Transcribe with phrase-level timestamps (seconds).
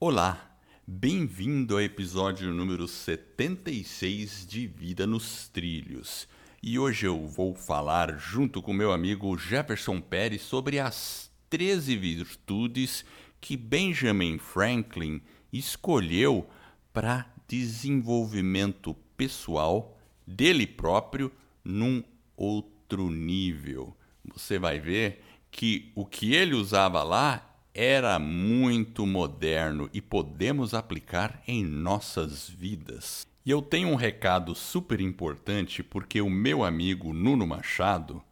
[0.00, 6.26] Olá, bem-vindo ao episódio número 76 de Vida nos Trilhos.
[6.60, 13.04] E hoje eu vou falar junto com meu amigo Jefferson Pérez sobre as 13 virtudes
[13.40, 15.22] que Benjamin Franklin
[15.52, 16.46] escolheu
[16.92, 21.30] para desenvolvimento pessoal dele próprio
[21.64, 22.02] num
[22.36, 23.96] outro nível.
[24.24, 25.22] Você vai ver
[25.52, 33.26] que o que ele usava lá era muito moderno e podemos aplicar em nossas vidas.
[33.44, 38.22] E eu tenho um recado super importante porque o meu amigo Nuno Machado,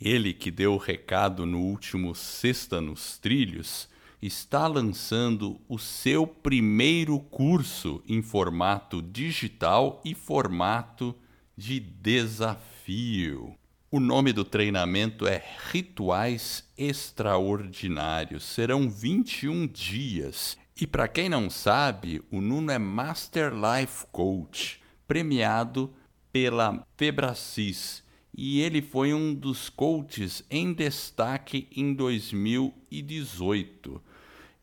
[0.00, 3.88] ele que deu o recado no último Sexta nos Trilhos,
[4.20, 11.14] está lançando o seu primeiro curso em formato digital e formato
[11.56, 13.56] de desafio.
[13.94, 18.42] O nome do treinamento é Rituais Extraordinários.
[18.42, 20.56] Serão 21 dias.
[20.80, 25.92] E para quem não sabe, o Nuno é Master Life Coach, premiado
[26.32, 28.02] pela Febracis.
[28.34, 34.02] E ele foi um dos coaches em destaque em 2018.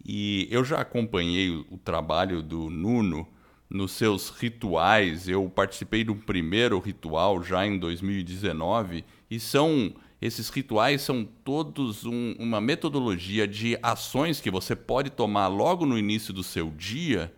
[0.03, 3.27] E eu já acompanhei o trabalho do Nuno
[3.69, 5.27] nos seus rituais.
[5.27, 12.35] Eu participei do primeiro ritual já em 2019 e são esses rituais são todos um,
[12.37, 17.33] uma metodologia de ações que você pode tomar logo no início do seu dia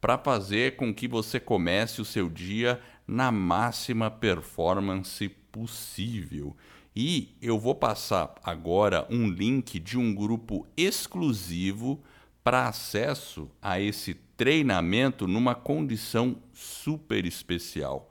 [0.00, 6.56] para fazer com que você comece o seu dia na máxima performance possível.
[6.94, 12.00] E eu vou passar agora um link de um grupo exclusivo
[12.42, 18.08] para acesso a esse treinamento numa condição super especial.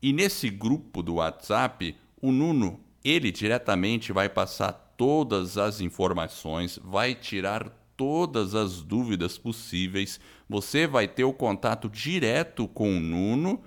[0.00, 7.14] E nesse grupo do WhatsApp, o Nuno, ele diretamente vai passar todas as informações, vai
[7.14, 10.18] tirar todas as dúvidas possíveis.
[10.48, 13.62] Você vai ter o contato direto com o Nuno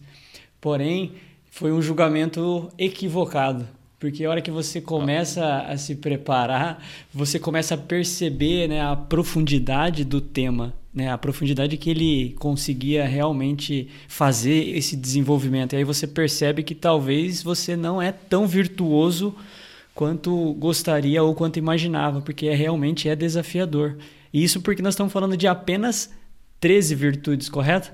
[0.59, 1.13] Porém,
[1.51, 3.67] foi um julgamento equivocado.
[3.99, 6.81] Porque a hora que você começa a se preparar,
[7.13, 13.05] você começa a perceber né, a profundidade do tema, né, a profundidade que ele conseguia
[13.05, 15.73] realmente fazer esse desenvolvimento.
[15.73, 19.35] E aí você percebe que talvez você não é tão virtuoso
[19.93, 23.97] quanto gostaria ou quanto imaginava, porque é, realmente é desafiador.
[24.33, 26.09] E isso porque nós estamos falando de apenas
[26.59, 27.91] 13 virtudes, correto?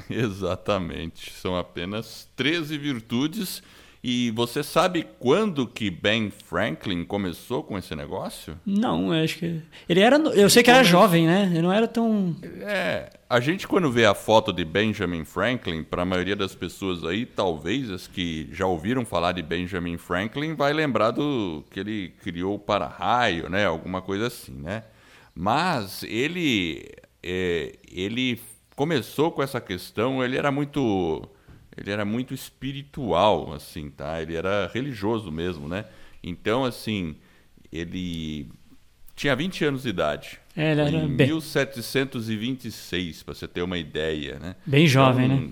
[0.10, 1.32] Exatamente.
[1.32, 3.62] São apenas 13 virtudes.
[4.08, 8.56] E você sabe quando que Ben Franklin começou com esse negócio?
[8.64, 9.60] Não, eu acho que.
[9.88, 10.16] Ele era.
[10.16, 11.50] Eu sei que era jovem, né?
[11.50, 12.36] Ele não era tão.
[12.60, 13.10] É.
[13.28, 17.26] A gente, quando vê a foto de Benjamin Franklin, para a maioria das pessoas aí,
[17.26, 22.54] talvez as que já ouviram falar de Benjamin Franklin, vai lembrar do que ele criou
[22.54, 23.66] o para-raio, né?
[23.66, 24.84] Alguma coisa assim, né?
[25.34, 26.88] Mas ele,
[27.24, 28.40] é, ele
[28.76, 31.28] começou com essa questão, ele era muito,
[31.76, 34.20] ele era muito espiritual, assim, tá?
[34.20, 35.84] Ele era religioso mesmo, né?
[36.22, 37.16] Então, assim,
[37.72, 38.48] ele
[39.14, 40.40] tinha 20 anos de idade.
[40.56, 44.56] É, ele era em bem, 1726, para você ter uma ideia, né?
[44.64, 45.48] bem jovem, Então, né?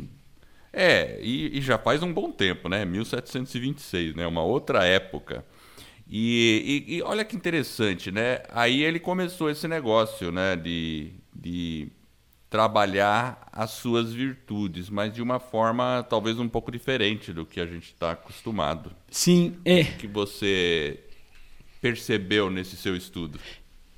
[0.72, 2.84] É, e, e já faz um bom tempo, né?
[2.84, 4.26] 1726, né?
[4.26, 5.44] Uma outra época.
[6.08, 8.40] E, e- e olha que interessante, né?
[8.50, 10.56] Aí ele começou esse negócio, né?
[10.56, 11.88] De, de
[12.54, 17.66] trabalhar as suas virtudes, mas de uma forma talvez um pouco diferente do que a
[17.66, 18.92] gente está acostumado.
[19.10, 19.80] Sim, é.
[19.80, 21.00] O que você
[21.80, 23.40] percebeu nesse seu estudo?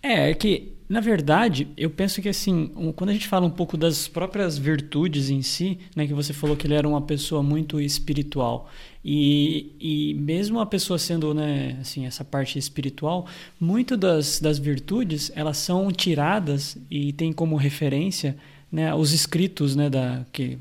[0.03, 3.77] É, é que, na verdade, eu penso que assim, quando a gente fala um pouco
[3.77, 7.81] das próprias virtudes em si, né, que você falou que ele era uma pessoa muito
[7.81, 8.71] espiritual.
[9.05, 13.27] E, e mesmo a pessoa sendo, né, assim, essa parte espiritual,
[13.59, 18.37] muito das, das virtudes, elas são tiradas e tem como referência,
[18.71, 20.59] né, os escritos, né, da que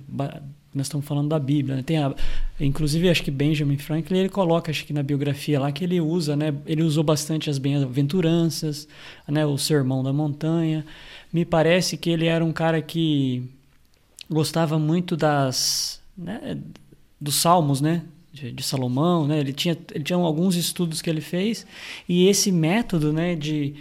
[0.75, 1.83] nós estamos falando da Bíblia, né?
[1.83, 2.13] Tem a,
[2.59, 6.35] inclusive acho que Benjamin Franklin ele coloca acho que na biografia lá que ele usa,
[6.35, 6.53] né?
[6.65, 8.85] Ele usou bastante as bem-aventuranças,
[9.27, 9.45] né?
[9.45, 10.85] O Sermão da Montanha.
[11.31, 13.43] Me parece que ele era um cara que
[14.29, 16.57] gostava muito das, né?
[17.19, 18.03] Dos Salmos, né?
[18.33, 19.39] De, de Salomão, né?
[19.39, 21.65] Ele tinha, ele tinha alguns estudos que ele fez
[22.07, 23.33] e esse método, né?
[23.33, 23.75] De,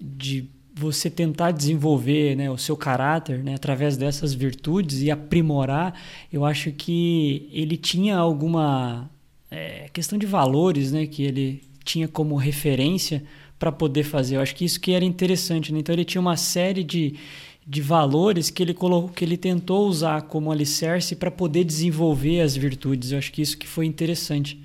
[0.00, 5.98] de você tentar desenvolver né, o seu caráter né, através dessas virtudes e aprimorar,
[6.30, 9.08] eu acho que ele tinha alguma
[9.50, 13.24] é, questão de valores né, que ele tinha como referência
[13.58, 14.36] para poder fazer.
[14.36, 15.72] Eu acho que isso que era interessante.
[15.72, 15.78] Né?
[15.78, 17.18] Então ele tinha uma série de,
[17.66, 22.54] de valores que ele, colocou, que ele tentou usar como alicerce para poder desenvolver as
[22.54, 23.12] virtudes.
[23.12, 24.62] Eu acho que isso que foi interessante.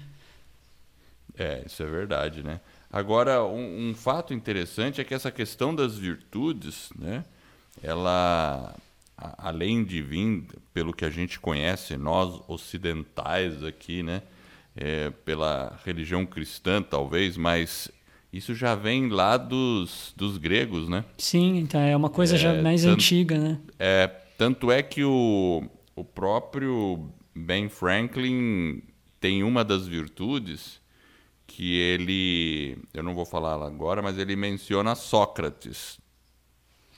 [1.38, 2.60] É, isso é verdade, né?
[2.92, 7.24] Agora, um, um fato interessante é que essa questão das virtudes, né?
[7.82, 8.76] Ela,
[9.18, 10.44] a- além de vir
[10.74, 14.22] pelo que a gente conhece, nós ocidentais aqui, né?
[14.76, 17.90] É, pela religião cristã, talvez, mas
[18.32, 21.04] isso já vem lá dos, dos gregos, né?
[21.18, 23.60] Sim, então é uma coisa É, já mais tanto- antiga, né?
[23.78, 24.08] É,
[24.38, 25.64] tanto é que o,
[25.96, 28.82] o próprio Ben Franklin
[29.20, 30.80] tem uma das virtudes
[31.56, 36.00] que ele, eu não vou falar agora, mas ele menciona Sócrates.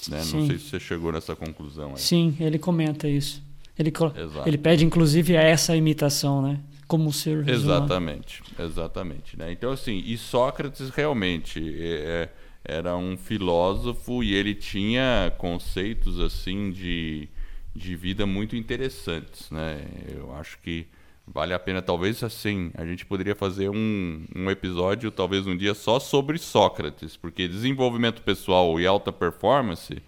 [0.08, 0.18] Né?
[0.20, 2.00] Não sei se você chegou nessa conclusão aí.
[2.00, 3.42] Sim, ele comenta isso.
[3.78, 4.48] Ele, Exato.
[4.48, 6.60] ele pede, inclusive, essa imitação, né?
[6.88, 7.50] Como ser humano.
[7.52, 9.38] Exatamente, exatamente.
[9.38, 9.52] Né?
[9.52, 12.30] Então, assim, e Sócrates realmente é-
[12.66, 17.28] é- era um filósofo e ele tinha conceitos assim de,
[17.76, 19.50] de vida muito interessantes.
[19.50, 19.86] Né?
[20.14, 20.86] Eu acho que
[21.26, 25.74] vale a pena, talvez assim, a gente poderia fazer um, um episódio, talvez um dia,
[25.74, 30.02] só sobre Sócrates, porque desenvolvimento pessoal e alta performance,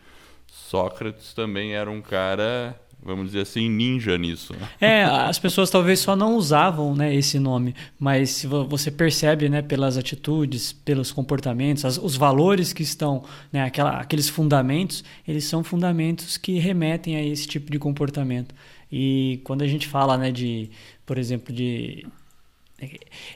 [0.47, 4.53] Sócrates também era um cara, vamos dizer assim, ninja nisso.
[4.53, 4.69] né?
[4.79, 9.47] É, as pessoas talvez só não usavam né, esse nome, mas se vo- você percebe
[9.49, 15.43] né, pelas atitudes, pelos comportamentos, as- os valores que estão, né, aquela- aqueles fundamentos, eles
[15.45, 18.53] são fundamentos que remetem a esse tipo de comportamento.
[18.97, 20.69] E quando a gente fala né, de,
[21.05, 22.07] por exemplo, de,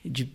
[0.05, 0.29] de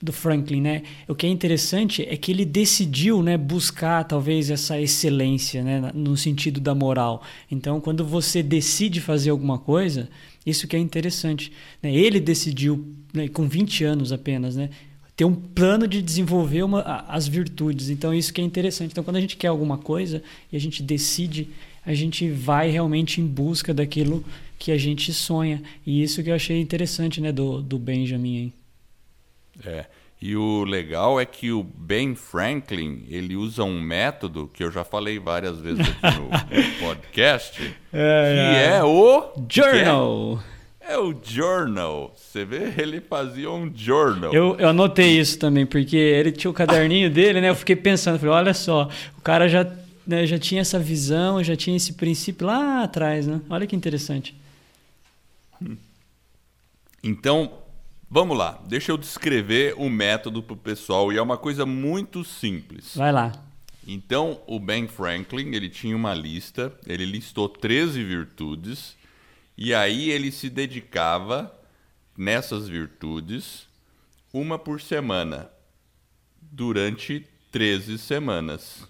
[0.00, 0.82] do Franklin, né?
[1.06, 6.16] O que é interessante é que ele decidiu, né, buscar talvez essa excelência, né, no
[6.16, 7.22] sentido da moral.
[7.50, 10.08] Então, quando você decide fazer alguma coisa,
[10.44, 11.52] isso que é interessante,
[11.82, 11.94] né?
[11.94, 14.70] Ele decidiu, né, com 20 anos apenas, né,
[15.14, 17.90] ter um plano de desenvolver uma, as virtudes.
[17.90, 18.92] Então, isso que é interessante.
[18.92, 21.50] Então, quando a gente quer alguma coisa e a gente decide,
[21.84, 24.24] a gente vai realmente em busca daquilo
[24.62, 25.60] que a gente sonha.
[25.84, 28.36] E isso que eu achei interessante, né, do, do Benjamin.
[28.36, 28.52] Hein?
[29.66, 29.86] É.
[30.20, 34.84] E o legal é que o Ben Franklin, ele usa um método que eu já
[34.84, 36.28] falei várias vezes aqui no
[36.78, 40.40] podcast, que é o Journal.
[40.80, 42.12] É o journal.
[42.16, 44.32] Você vê, ele fazia um journal.
[44.32, 47.50] Eu, eu anotei isso também, porque ele tinha o caderninho dele, né?
[47.50, 49.64] Eu fiquei pensando, falei, olha só, o cara já,
[50.04, 53.40] né, já tinha essa visão, já tinha esse princípio lá atrás, né?
[53.48, 54.34] Olha que interessante.
[57.02, 57.58] Então,
[58.08, 58.62] vamos lá.
[58.66, 62.94] Deixa eu descrever o método pro pessoal e é uma coisa muito simples.
[62.96, 63.32] Vai lá.
[63.86, 68.96] Então, o Ben Franklin, ele tinha uma lista, ele listou 13 virtudes
[69.58, 71.52] e aí ele se dedicava
[72.16, 73.66] nessas virtudes
[74.32, 75.50] uma por semana
[76.40, 78.88] durante 13 semanas.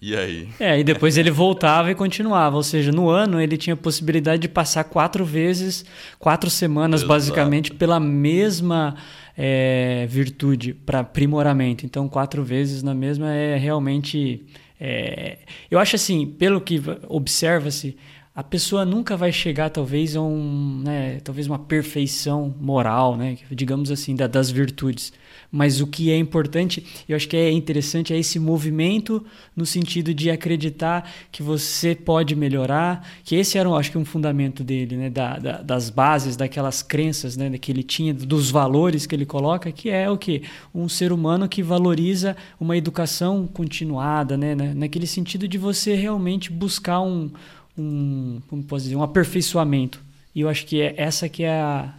[0.00, 0.48] E aí?
[0.60, 2.56] É, e depois ele voltava e continuava.
[2.56, 5.84] Ou seja, no ano ele tinha a possibilidade de passar quatro vezes,
[6.18, 7.08] quatro semanas, Exato.
[7.08, 8.94] basicamente, pela mesma
[9.36, 11.84] é, virtude para aprimoramento.
[11.84, 14.46] Então, quatro vezes na mesma é realmente.
[14.80, 15.38] é,
[15.68, 17.96] eu acho assim, pelo que observa-se,
[18.38, 23.90] a pessoa nunca vai chegar talvez a um, né, talvez uma perfeição moral, né, digamos
[23.90, 25.12] assim, da, das virtudes.
[25.50, 29.26] Mas o que é importante, eu acho que é interessante, é esse movimento
[29.56, 34.62] no sentido de acreditar que você pode melhorar, que esse era, acho que, um fundamento
[34.62, 39.16] dele, né, da, da, das bases, daquelas crenças né, que ele tinha, dos valores que
[39.16, 40.44] ele coloca, que é o que?
[40.72, 46.52] Um ser humano que valoriza uma educação continuada, né, né naquele sentido de você realmente
[46.52, 47.32] buscar um
[47.80, 50.00] um, como posso dizer, um aperfeiçoamento.
[50.34, 51.94] E eu acho que é essa que é, a,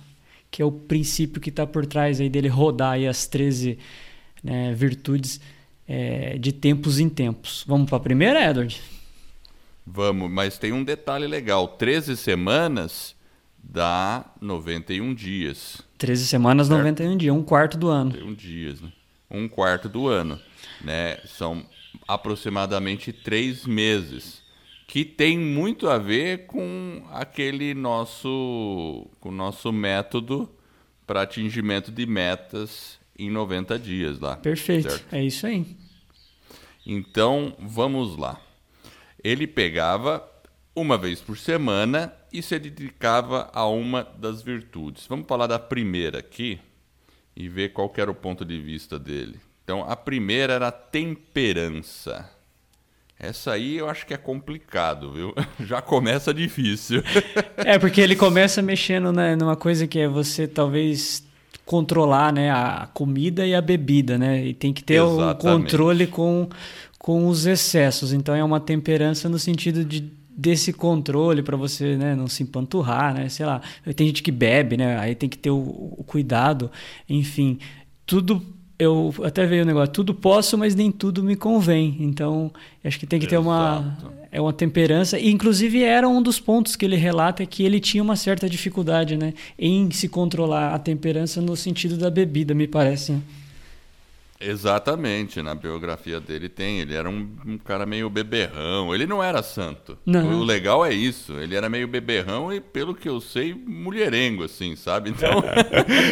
[0.49, 3.77] que é o princípio que está por trás aí dele rodar aí as 13
[4.43, 5.41] né, virtudes
[5.87, 7.63] é, de tempos em tempos.
[7.67, 8.79] Vamos para a primeira, Edward?
[9.85, 11.67] Vamos, mas tem um detalhe legal.
[11.67, 13.15] 13 semanas
[13.61, 15.81] dá 91 dias.
[15.97, 16.79] 13 semanas, certo?
[16.79, 18.11] 91 dias, um quarto do ano.
[18.11, 18.91] 91 dias, né?
[19.29, 20.39] Um quarto do ano.
[20.81, 21.17] Né?
[21.25, 21.65] São
[22.07, 24.41] aproximadamente três meses
[24.89, 30.49] que tem muito a ver com aquele nosso, com nosso método
[31.05, 34.35] para atingimento de metas em 90 dias lá.
[34.37, 35.13] Perfeito, certo?
[35.13, 35.77] é isso aí.
[36.83, 38.41] Então, vamos lá.
[39.23, 40.27] Ele pegava
[40.75, 45.05] uma vez por semana e se dedicava a uma das virtudes.
[45.05, 46.59] Vamos falar da primeira aqui
[47.35, 49.39] e ver qual era o ponto de vista dele.
[49.63, 52.38] Então, a primeira era a temperança.
[53.19, 55.35] Essa aí eu acho que é complicado, viu?
[55.67, 57.03] Já começa difícil.
[57.57, 61.27] é, porque ele começa mexendo né, numa coisa que é você talvez
[61.65, 64.45] controlar né, a comida e a bebida, né?
[64.45, 66.47] E tem que ter o um controle com,
[66.97, 68.13] com os excessos.
[68.13, 73.13] Então é uma temperança no sentido de desse controle para você né, não se empanturrar,
[73.13, 73.27] né?
[73.27, 73.61] Sei lá,
[73.93, 74.97] tem gente que bebe, né?
[74.97, 76.71] Aí tem que ter o, o cuidado.
[77.09, 77.59] Enfim,
[78.05, 78.41] tudo
[78.79, 81.97] eu até veio o negócio, tudo posso, mas nem tudo me convém.
[81.99, 82.49] Então,
[82.83, 83.97] acho que tem que ter uma
[84.31, 85.19] é uma temperança.
[85.19, 89.17] E, inclusive, era um dos pontos que ele relata que ele tinha uma certa dificuldade
[89.17, 93.15] né, em se controlar a temperança no sentido da bebida, me parece.
[94.41, 96.79] Exatamente, na biografia dele tem.
[96.79, 98.95] Ele era um, um, cara meio beberrão.
[98.95, 99.97] Ele não era santo.
[100.05, 100.39] Não.
[100.39, 101.33] O legal é isso.
[101.33, 105.09] Ele era meio beberrão e, pelo que eu sei, mulherengo, assim, sabe?
[105.09, 105.43] Então.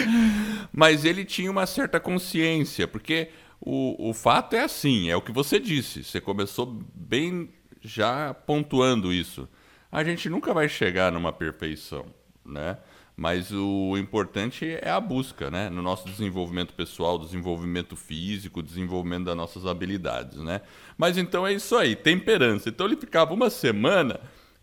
[0.73, 3.29] Mas ele tinha uma certa consciência, porque
[3.61, 6.03] o, o fato é assim: é o que você disse.
[6.03, 7.49] Você começou bem
[7.81, 9.47] já pontuando isso.
[9.89, 12.05] A gente nunca vai chegar numa perfeição,
[12.45, 12.77] né?
[13.19, 15.71] Mas o importante é a busca, né?
[15.71, 20.61] No nosso desenvolvimento pessoal, desenvolvimento físico, desenvolvimento das nossas habilidades, né?
[20.95, 22.69] Mas então é isso aí, temperança.
[22.69, 24.19] Então ele ficava uma semana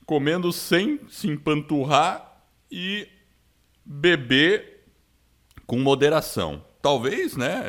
[0.06, 3.08] comendo sem se empanturrar e
[3.84, 4.84] beber
[5.66, 6.64] com moderação.
[6.80, 7.60] Talvez, né?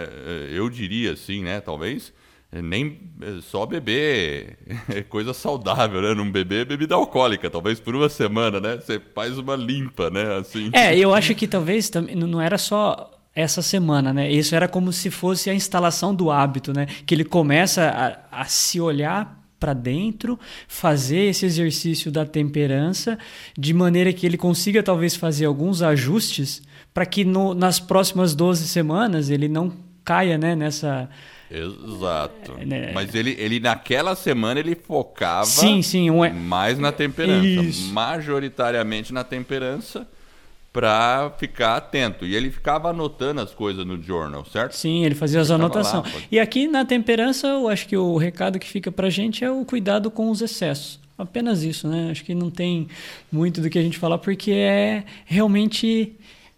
[0.51, 1.61] Eu diria assim, né?
[1.61, 2.13] Talvez
[2.61, 4.57] nem é, só beber
[4.89, 6.13] é coisa saudável, né?
[6.13, 8.77] Não beber bebida alcoólica, talvez por uma semana, né?
[8.77, 10.37] Você faz uma limpa, né?
[10.37, 10.69] Assim.
[10.73, 14.31] É, eu acho que talvez não era só essa semana, né?
[14.31, 16.87] Isso era como se fosse a instalação do hábito, né?
[17.05, 23.17] Que ele começa a, a se olhar para dentro, fazer esse exercício da temperança,
[23.57, 26.61] de maneira que ele consiga talvez fazer alguns ajustes
[26.93, 31.09] para que no, nas próximas 12 semanas ele não caia né, nessa
[31.49, 32.53] Exato.
[32.59, 32.91] É, né?
[32.93, 36.27] Mas ele, ele naquela semana ele focava sim, sim, um...
[36.33, 37.93] mais na temperança, Isso.
[37.93, 40.07] majoritariamente na temperança
[40.73, 42.25] para ficar atento.
[42.25, 44.73] E ele ficava anotando as coisas no journal, certo?
[44.73, 46.05] Sim, ele fazia as anotações.
[46.29, 49.63] E aqui na temperança, eu acho que o recado que fica para gente é o
[49.63, 50.99] cuidado com os excessos.
[51.17, 52.09] Apenas isso, né?
[52.11, 52.89] Acho que não tem
[53.31, 56.13] muito do que a gente falar, porque é realmente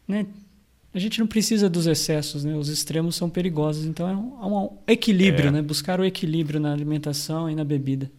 [0.08, 0.26] né,
[0.94, 2.56] a gente não precisa dos excessos, né?
[2.56, 3.86] Os extremos são perigosos.
[3.86, 5.52] Então é um, um equilíbrio, é.
[5.52, 5.62] né?
[5.62, 8.12] Buscar o equilíbrio na alimentação e na bebida.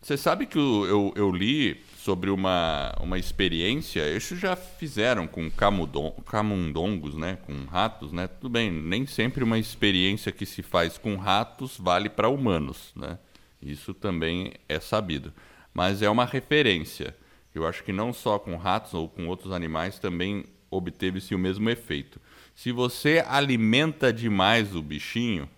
[0.00, 5.50] Você sabe que eu, eu, eu, li sobre uma, uma experiência, isso já fizeram com
[5.50, 7.36] camudon, camundongos, né?
[7.44, 8.26] Com ratos, né?
[8.26, 13.18] Tudo bem, nem sempre uma experiência que se faz com ratos vale para humanos, né?
[13.60, 15.34] Isso também é sabido.
[15.74, 17.14] Mas é uma referência.
[17.54, 21.68] Eu acho que não só com ratos ou com outros animais também obteve-se o mesmo
[21.68, 22.20] efeito.
[22.54, 25.48] Se você alimenta demais o bichinho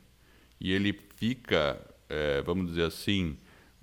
[0.60, 3.36] e ele fica, é, vamos dizer assim,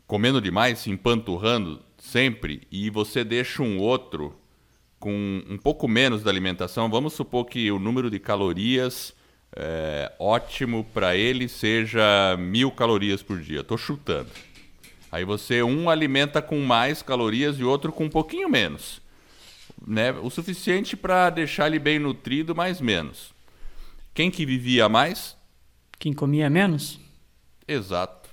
[0.08, 4.36] comendo demais, se empanturrando sempre, e você deixa um outro
[5.00, 9.14] com um pouco menos da alimentação, vamos supor que o número de calorias
[9.56, 13.62] é, ótimo para ele seja mil calorias por dia.
[13.62, 14.30] Estou chutando.
[15.12, 19.02] Aí você um alimenta com mais calorias e outro com um pouquinho menos
[19.86, 23.34] né, o suficiente para deixar ele bem nutrido, mais menos.
[24.14, 25.36] Quem que vivia mais?
[25.98, 27.00] Quem comia menos?
[27.68, 28.30] Exato.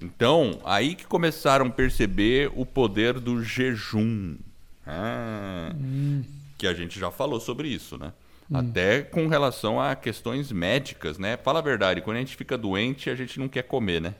[0.00, 4.36] Então, aí que começaram a perceber o poder do jejum.
[4.86, 6.24] Ah, hum.
[6.56, 8.12] Que a gente já falou sobre isso, né?
[8.50, 8.56] Hum.
[8.56, 11.36] Até com relação a questões médicas, né?
[11.36, 14.14] Fala a verdade, quando a gente fica doente, a gente não quer comer, né?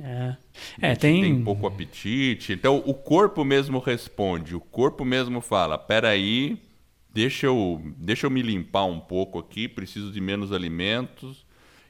[0.00, 0.36] É,
[0.80, 1.22] é tem...
[1.22, 2.52] tem pouco apetite.
[2.52, 6.58] Então, o corpo mesmo responde, o corpo mesmo fala, peraí,
[7.12, 11.44] deixa eu, deixa eu me limpar um pouco aqui, preciso de menos alimentos.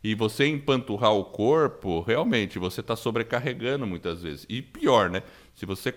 [0.04, 4.44] E você empanturrar o corpo, realmente, você está sobrecarregando muitas vezes.
[4.48, 5.22] E pior, né?
[5.54, 5.94] Se você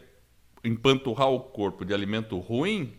[0.64, 2.94] empanturrar o corpo de alimento ruim,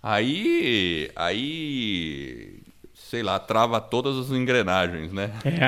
[0.00, 2.62] aí, aí,
[2.94, 5.32] sei lá, trava todas as engrenagens, né?
[5.44, 5.64] É,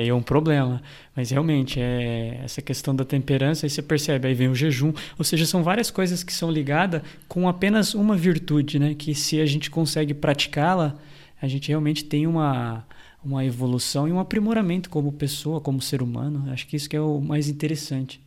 [0.00, 0.82] aí é um problema.
[1.14, 4.92] Mas realmente, é essa questão da temperança, aí você percebe, aí vem o jejum.
[5.18, 8.94] Ou seja, são várias coisas que são ligadas com apenas uma virtude, né?
[8.94, 10.96] Que se a gente consegue praticá-la,
[11.40, 12.84] a gente realmente tem uma
[13.24, 16.50] uma evolução e um aprimoramento como pessoa, como ser humano.
[16.52, 18.20] Acho que isso que é o mais interessante.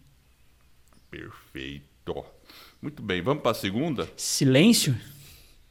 [1.11, 2.23] Perfeito.
[2.81, 4.07] Muito bem, vamos para a segunda?
[4.15, 4.95] Silêncio?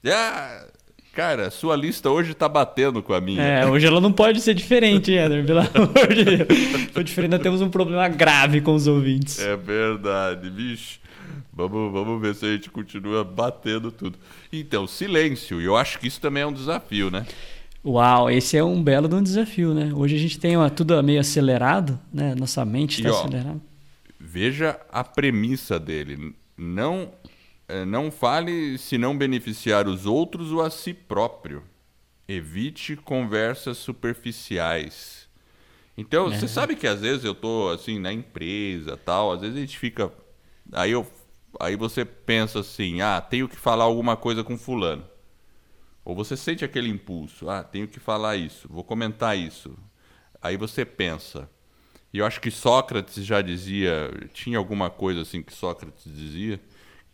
[0.07, 0.67] Ah,
[1.15, 3.43] cara, sua lista hoje está batendo com a minha.
[3.43, 6.49] É, hoje ela não pode ser diferente, Eder, pelo amor de Deus.
[6.93, 9.39] For diferente, nós temos um problema grave com os ouvintes.
[9.39, 10.99] É verdade, bicho.
[11.53, 14.19] Vamos, vamos ver se a gente continua batendo tudo.
[14.53, 15.61] Então, silêncio.
[15.61, 17.25] E eu acho que isso também é um desafio, né?
[17.85, 19.93] Uau, esse é um belo de um desafio, né?
[19.95, 22.35] Hoje a gente tem uma, tudo meio acelerado, né?
[22.35, 23.61] Nossa mente está acelerada.
[24.19, 26.35] Veja a premissa dele.
[26.57, 27.11] Não,
[27.87, 31.63] não fale se não beneficiar os outros ou a si próprio.
[32.29, 35.29] Evite conversas superficiais.
[35.97, 39.61] Então, você sabe que às vezes eu tô assim na empresa, tal, às vezes a
[39.61, 40.13] gente fica
[40.73, 41.07] aí eu
[41.61, 45.05] aí você pensa assim: "Ah, tenho que falar alguma coisa com fulano".
[46.05, 49.77] Ou você sente aquele impulso, ah, tenho que falar isso, vou comentar isso.
[50.43, 51.49] Aí você pensa.
[52.13, 56.61] E eu acho que Sócrates já dizia, tinha alguma coisa assim que Sócrates dizia,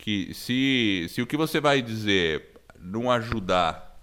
[0.01, 4.01] que se, se o que você vai dizer não ajudar,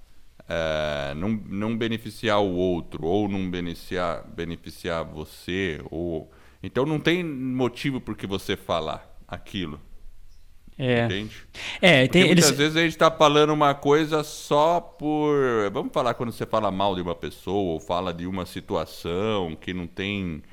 [0.47, 7.23] é, não, não beneficiar o outro, ou não beneficiar, beneficiar você, ou então não tem
[7.23, 9.81] motivo por que você falar aquilo.
[10.77, 11.05] É.
[11.05, 11.35] Entende?
[11.81, 12.57] É, tem, muitas eles...
[12.57, 15.35] vezes a gente está falando uma coisa só por.
[15.73, 19.73] Vamos falar quando você fala mal de uma pessoa ou fala de uma situação que
[19.73, 20.43] não tem.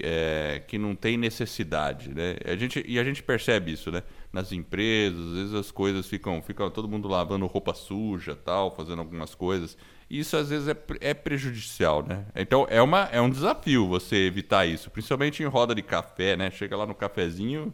[0.00, 2.36] É, que não tem necessidade, né?
[2.46, 4.02] A gente, e a gente percebe isso, né?
[4.32, 8.98] Nas empresas, às vezes as coisas ficam, ficam todo mundo lavando roupa suja, tal, fazendo
[8.98, 9.76] algumas coisas.
[10.10, 12.26] E isso às vezes é, é prejudicial, né?
[12.36, 16.50] Então é, uma, é um desafio você evitar isso, principalmente em roda de café, né?
[16.50, 17.72] Chega lá no cafezinho,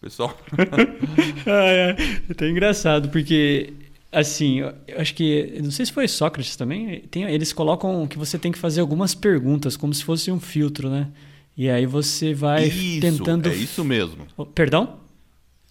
[0.00, 0.36] pessoal.
[1.46, 1.90] ah, é.
[1.90, 1.96] é
[2.30, 3.72] até engraçado, porque
[4.12, 5.60] assim, eu acho que.
[5.62, 7.00] Não sei se foi Sócrates também.
[7.10, 10.88] Tem, eles colocam que você tem que fazer algumas perguntas, como se fosse um filtro,
[10.88, 11.08] né?
[11.56, 13.48] E aí você vai isso, tentando.
[13.48, 14.26] É isso mesmo.
[14.54, 15.00] Perdão?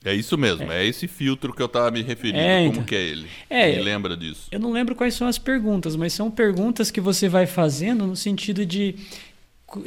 [0.05, 2.37] É isso mesmo, é, é esse filtro que eu estava me referindo.
[2.37, 3.27] É, então, Como que é ele?
[3.49, 4.47] É, me lembra disso.
[4.51, 8.15] Eu não lembro quais são as perguntas, mas são perguntas que você vai fazendo no
[8.15, 8.95] sentido de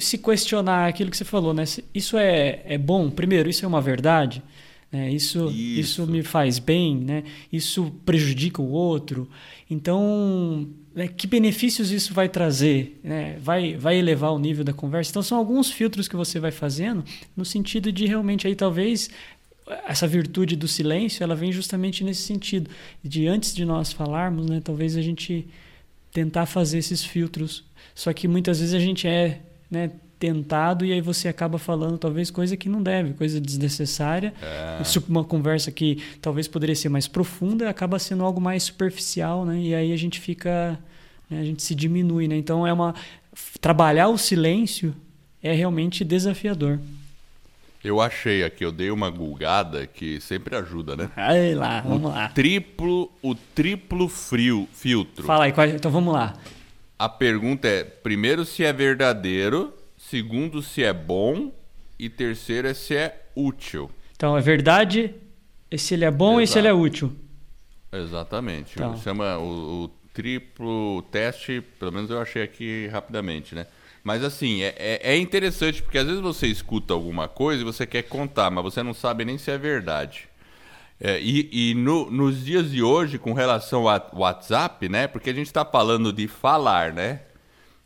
[0.00, 1.64] se questionar aquilo que você falou, né?
[1.94, 3.08] Isso é, é bom?
[3.10, 4.42] Primeiro, isso é uma verdade?
[4.90, 5.10] Né?
[5.10, 6.96] Isso, isso, isso me faz bem?
[6.96, 7.24] Né?
[7.52, 9.28] Isso prejudica o outro?
[9.70, 12.98] Então, né, que benefícios isso vai trazer?
[13.04, 13.36] Né?
[13.40, 15.10] Vai, vai elevar o nível da conversa?
[15.10, 17.04] Então, são alguns filtros que você vai fazendo
[17.36, 19.10] no sentido de realmente aí talvez
[19.86, 22.70] essa virtude do silêncio ela vem justamente nesse sentido
[23.02, 25.46] de antes de nós falarmos né talvez a gente
[26.12, 31.00] tentar fazer esses filtros só que muitas vezes a gente é né, tentado e aí
[31.00, 34.34] você acaba falando talvez coisa que não deve, coisa desnecessária.
[34.42, 34.82] É.
[35.08, 39.60] Uma conversa que talvez poderia ser mais profunda acaba sendo algo mais superficial, né?
[39.60, 40.78] E aí a gente fica,
[41.30, 42.36] né, a gente se diminui, né?
[42.36, 42.94] Então é uma
[43.60, 44.94] trabalhar o silêncio
[45.42, 46.80] é realmente desafiador.
[47.88, 51.10] Eu achei aqui, eu dei uma gulgada que sempre ajuda, né?
[51.16, 52.28] Aí lá, vamos o lá.
[52.28, 55.24] Triplo, o triplo frio, filtro.
[55.24, 56.34] Fala aí, então vamos lá.
[56.98, 61.50] A pergunta é: primeiro, se é verdadeiro, segundo, se é bom,
[61.98, 63.90] e terceiro é se é útil.
[64.14, 65.14] Então, é verdade,
[65.74, 66.42] se ele é bom Exato.
[66.42, 67.16] e se ele é útil.
[67.90, 68.74] Exatamente.
[68.74, 68.98] Então.
[68.98, 73.66] Chama o, o, triplo teste, pelo menos eu achei aqui rapidamente, né?
[74.08, 77.86] Mas assim, é, é, é interessante porque às vezes você escuta alguma coisa e você
[77.86, 80.30] quer contar, mas você não sabe nem se é verdade.
[80.98, 85.06] É, e, e no, nos dias de hoje, com relação ao WhatsApp, né?
[85.06, 87.20] Porque a gente está falando de falar, né?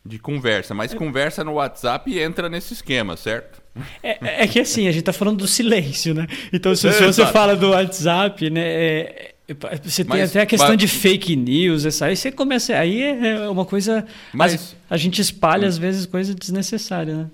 [0.07, 3.61] De conversa, mas conversa no WhatsApp entra nesse esquema, certo?
[4.01, 6.29] É, é que assim, a gente está falando do silêncio, né?
[6.53, 8.61] Então, se, se você fala do WhatsApp, né?
[8.61, 9.35] É, é
[9.83, 12.77] você tem mas, até a questão mas, de fake news, essa aí você começa.
[12.77, 14.07] Aí é uma coisa.
[14.33, 17.31] Mas, a gente espalha, às vezes, coisa desnecessária, né?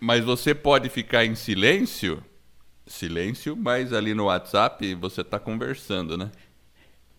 [0.00, 2.22] Mas você pode ficar em silêncio,
[2.86, 6.30] silêncio, mas ali no WhatsApp você está conversando, né?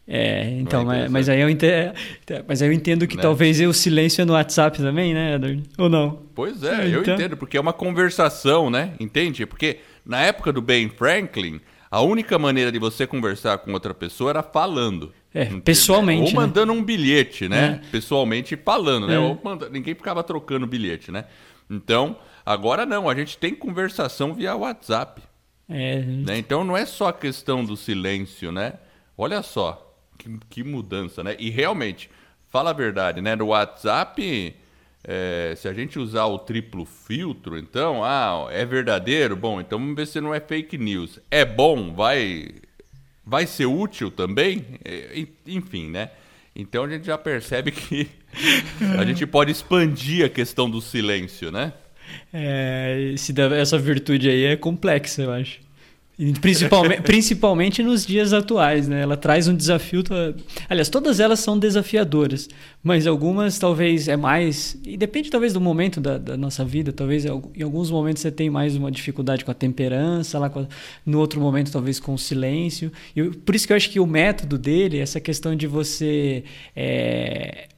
[0.06, 1.94] É, então, é mas, mas, aí eu entendo,
[2.46, 3.22] mas aí eu entendo que né?
[3.22, 5.64] talvez o silêncio é no WhatsApp também, né, Edward?
[5.78, 6.24] Ou não?
[6.36, 6.90] Pois é, então...
[6.90, 8.96] eu entendo, porque é uma conversação, né?
[9.00, 9.46] Entende?
[9.46, 11.62] Porque na época do Ben Franklin,
[11.94, 15.14] a única maneira de você conversar com outra pessoa era falando.
[15.32, 16.24] É, pessoalmente.
[16.24, 16.34] Ou né?
[16.34, 17.84] mandando um bilhete, né?
[17.84, 17.92] É.
[17.92, 19.14] Pessoalmente falando, né?
[19.14, 19.40] É.
[19.44, 19.70] Manda...
[19.70, 21.26] Ninguém ficava trocando bilhete, né?
[21.70, 25.22] Então, agora não, a gente tem conversação via WhatsApp.
[25.70, 26.00] É.
[26.00, 26.40] Né?
[26.40, 28.74] Então não é só a questão do silêncio, né?
[29.16, 31.36] Olha só, que, que mudança, né?
[31.38, 32.10] E realmente,
[32.50, 33.36] fala a verdade, né?
[33.36, 34.56] No WhatsApp,
[35.06, 39.36] é, se a gente usar o triplo filtro, então, ah, é verdadeiro?
[39.36, 41.20] Bom, então vamos ver se não é fake news.
[41.30, 41.94] É bom?
[41.94, 42.48] Vai,
[43.26, 44.66] vai ser útil também?
[44.86, 46.10] É, enfim, né?
[46.56, 48.10] Então a gente já percebe que
[48.98, 51.74] a gente pode expandir a questão do silêncio, né?
[52.34, 53.14] É,
[53.60, 55.60] essa virtude aí é complexa, eu acho.
[56.40, 59.02] Principalmente, principalmente nos dias atuais, né?
[59.02, 60.04] Ela traz um desafio.
[60.70, 62.48] Aliás, todas elas são desafiadoras,
[62.84, 64.78] mas algumas talvez é mais.
[64.86, 66.94] E depende talvez do momento da, da nossa vida.
[66.94, 70.68] Talvez em alguns momentos você tem mais uma dificuldade com a temperança, lá a,
[71.04, 72.92] no outro momento talvez com o silêncio.
[73.16, 76.44] E por isso que eu acho que o método dele, essa questão de você
[76.76, 77.70] é,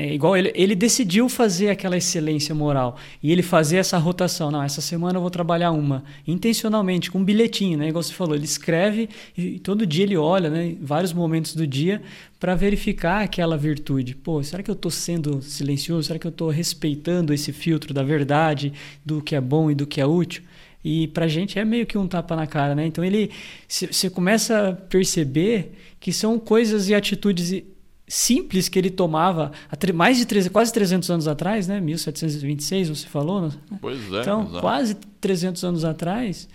[0.00, 4.50] é igual ele, ele decidiu fazer aquela excelência moral e ele fazer essa rotação.
[4.50, 7.88] Não, essa semana eu vou trabalhar uma, intencionalmente, com um bilhetinho, né?
[7.88, 10.74] Igual você falou, ele escreve e todo dia ele olha, né?
[10.80, 12.00] Vários momentos do dia
[12.38, 14.14] para verificar aquela virtude.
[14.14, 16.06] Pô, será que eu estou sendo silencioso?
[16.06, 18.72] Será que eu estou respeitando esse filtro da verdade,
[19.04, 20.42] do que é bom e do que é útil?
[20.82, 22.86] E para a gente é meio que um tapa na cara, né?
[22.86, 23.30] Então ele,
[23.68, 27.62] você começa a perceber que são coisas e atitudes
[28.10, 31.80] simples que ele tomava há mais de 300, quase 300 anos atrás, né?
[31.80, 33.42] 1726, você falou?
[33.42, 33.50] Né?
[33.80, 34.20] Pois é.
[34.20, 34.60] Então, exato.
[34.60, 36.48] quase 300 anos atrás.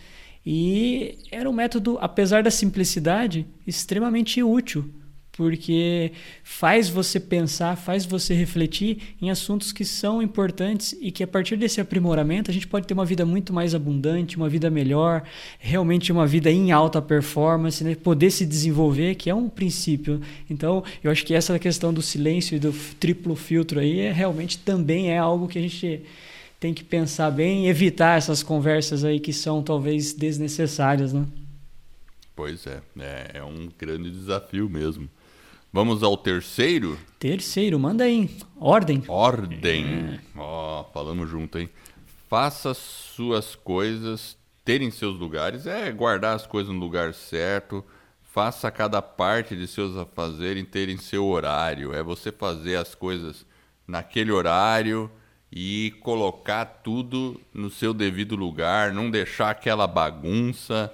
[0.46, 4.90] E era um método, apesar da simplicidade, extremamente útil
[5.36, 11.28] porque faz você pensar, faz você refletir em assuntos que são importantes e que a
[11.28, 15.24] partir desse aprimoramento a gente pode ter uma vida muito mais abundante, uma vida melhor,
[15.60, 17.96] realmente uma vida em alta performance, né?
[17.96, 20.22] poder se desenvolver, que é um princípio.
[20.50, 24.58] Então, eu acho que essa questão do silêncio e do triplo filtro aí é, realmente
[24.58, 26.02] também é algo que a gente
[26.62, 31.26] tem que pensar bem e evitar essas conversas aí que são talvez desnecessárias, né?
[32.34, 35.10] Pois é, é, é um grande desafio mesmo.
[35.76, 36.98] Vamos ao terceiro?
[37.20, 38.30] Terceiro, manda aí.
[38.56, 39.04] Ordem.
[39.10, 39.84] Ordem.
[39.84, 40.20] É.
[40.38, 40.80] Ó, é.
[40.80, 41.70] oh, falamos junto, hein?
[42.30, 45.68] Faça suas coisas terem seus lugares.
[45.68, 47.84] É guardar as coisas no lugar certo.
[48.24, 51.94] Faça cada parte de seus afazeres terem seu horário.
[51.94, 53.46] É você fazer as coisas
[53.86, 55.12] naquele horário
[55.52, 58.94] e colocar tudo no seu devido lugar.
[58.94, 60.90] Não deixar aquela bagunça.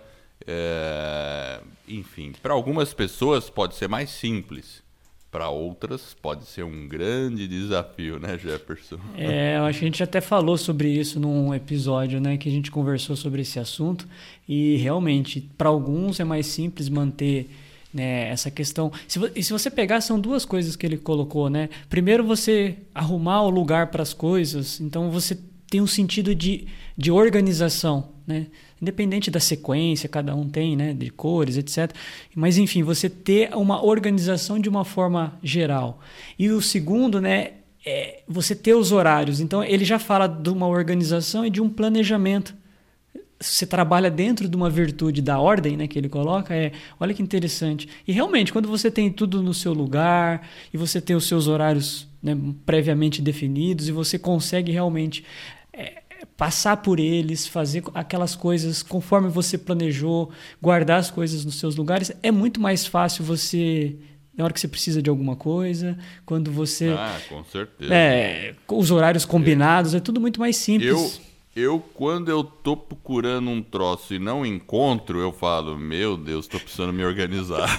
[0.48, 1.60] É
[1.92, 4.82] enfim, para algumas pessoas pode ser mais simples.
[5.30, 9.00] Para outras pode ser um grande desafio, né, Jefferson?
[9.18, 12.52] É, eu acho que a gente até falou sobre isso num episódio, né, que a
[12.52, 14.06] gente conversou sobre esse assunto
[14.48, 17.50] e realmente para alguns é mais simples manter
[17.94, 18.92] né, essa questão.
[19.08, 21.70] Se, e se você pegar, são duas coisas que ele colocou, né?
[21.90, 25.38] Primeiro, você arrumar o lugar para as coisas, então você
[25.70, 28.48] tem um sentido de, de organização, né?
[28.82, 31.94] Independente da sequência, cada um tem, né, de cores, etc.
[32.36, 36.00] Mas enfim, você ter uma organização de uma forma geral.
[36.38, 37.52] E o segundo, né,
[37.86, 39.40] é você ter os horários.
[39.40, 42.56] Então ele já fala de uma organização e de um planejamento.
[43.40, 47.24] Você trabalha dentro de uma virtude da ordem, né, que ele coloca, é, olha que
[47.24, 47.90] interessante.
[48.08, 52.08] E realmente, quando você tem tudo no seu lugar e você tem os seus horários
[52.22, 55.24] né, previamente definidos e você consegue realmente
[55.74, 56.04] é,
[56.42, 62.12] passar por eles, fazer aquelas coisas conforme você planejou, guardar as coisas nos seus lugares,
[62.24, 63.96] é muito mais fácil você
[64.36, 67.94] na hora que você precisa de alguma coisa, quando você Ah, com certeza.
[67.94, 71.22] É, os horários combinados, é tudo muito mais simples.
[71.56, 76.48] Eu, eu quando eu tô procurando um troço e não encontro, eu falo, meu Deus,
[76.48, 77.70] tô precisando me organizar.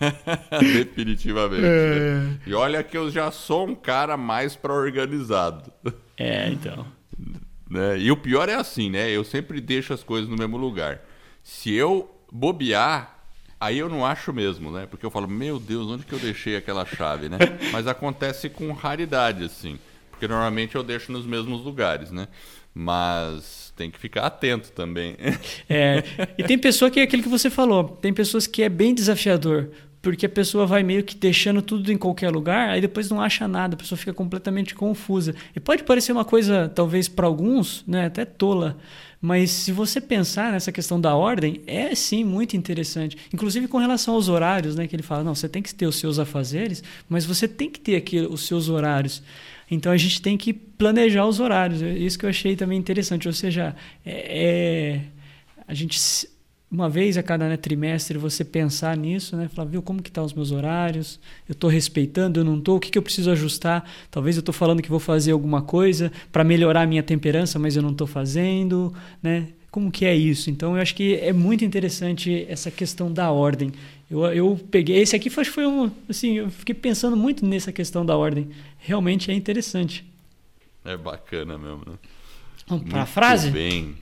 [0.58, 1.66] Definitivamente.
[1.66, 2.28] É...
[2.46, 5.70] E olha que eu já sou um cara mais para organizado.
[6.16, 6.95] É, então.
[7.68, 7.98] Né?
[7.98, 9.10] E o pior é assim, né?
[9.10, 11.00] Eu sempre deixo as coisas no mesmo lugar.
[11.42, 13.18] Se eu bobear,
[13.60, 14.86] aí eu não acho mesmo, né?
[14.86, 17.38] Porque eu falo, meu Deus, onde que eu deixei aquela chave, né?
[17.72, 19.78] Mas acontece com raridade, assim.
[20.10, 22.28] Porque normalmente eu deixo nos mesmos lugares, né?
[22.74, 25.16] Mas tem que ficar atento também.
[25.68, 26.02] É,
[26.38, 27.88] e tem pessoa que é aquilo que você falou.
[28.00, 29.70] Tem pessoas que é bem desafiador
[30.06, 33.48] porque a pessoa vai meio que deixando tudo em qualquer lugar, aí depois não acha
[33.48, 35.34] nada, a pessoa fica completamente confusa.
[35.52, 38.78] E pode parecer uma coisa, talvez para alguns, né, até tola,
[39.20, 43.16] mas se você pensar nessa questão da ordem, é sim muito interessante.
[43.34, 45.96] Inclusive com relação aos horários, né, que ele fala, não, você tem que ter os
[45.96, 49.24] seus afazeres, mas você tem que ter aqui os seus horários.
[49.68, 51.82] Então a gente tem que planejar os horários.
[51.82, 53.26] É isso que eu achei também interessante.
[53.26, 55.00] Ou seja, é, é
[55.66, 55.98] a gente
[56.70, 59.48] uma vez a cada né, trimestre você pensar nisso, né?
[59.48, 61.20] Falar, viu, como que estão tá os meus horários?
[61.48, 62.76] Eu estou respeitando, eu não estou?
[62.76, 63.88] O que, que eu preciso ajustar?
[64.10, 67.76] Talvez eu estou falando que vou fazer alguma coisa para melhorar a minha temperança, mas
[67.76, 69.48] eu não estou fazendo, né?
[69.70, 70.50] Como que é isso?
[70.50, 73.72] Então, eu acho que é muito interessante essa questão da ordem.
[74.10, 74.96] Eu, eu peguei...
[74.96, 75.90] Esse aqui foi, foi um...
[76.08, 78.48] Assim, eu fiquei pensando muito nessa questão da ordem.
[78.78, 80.04] Realmente é interessante.
[80.82, 81.98] É bacana mesmo, né?
[82.66, 83.50] Vamos para a frase?
[83.50, 83.94] bem.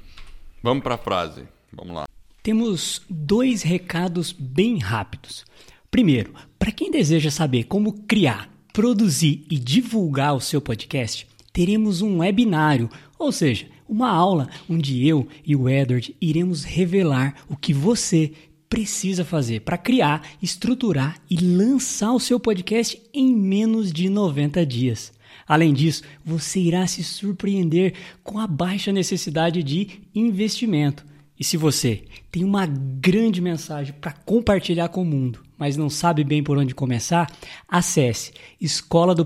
[0.63, 1.43] Vamos para a frase.
[1.73, 2.05] Vamos lá
[2.45, 5.47] temos dois recados bem rápidos.
[5.91, 12.19] Primeiro, para quem deseja saber como criar, produzir e divulgar o seu podcast, teremos um
[12.19, 18.33] webinário, ou seja, uma aula onde eu e o Edward iremos revelar o que você
[18.69, 25.15] precisa fazer para criar, estruturar e lançar o seu podcast em menos de 90 dias.
[25.49, 31.14] Além disso, você irá se surpreender com a baixa necessidade de investimento.
[31.39, 36.23] E se você tem uma grande mensagem para compartilhar com o mundo, mas não sabe
[36.23, 37.31] bem por onde começar,
[37.69, 39.25] acesse escola do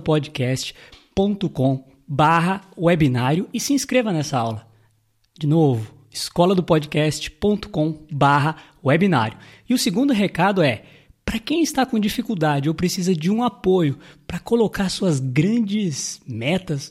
[2.07, 4.67] barra webinário e se inscreva nessa aula.
[5.39, 6.65] De novo, escola do
[8.11, 9.37] barra webinário.
[9.69, 10.85] E o segundo recado é,
[11.25, 16.91] para quem está com dificuldade ou precisa de um apoio para colocar suas grandes metas